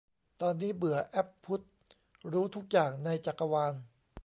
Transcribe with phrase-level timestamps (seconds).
[0.41, 1.63] ตอนนี้เบื่อ 'แอ๊บพุทธ'
[2.31, 3.73] รู้ทุกอย่างในจักรวาล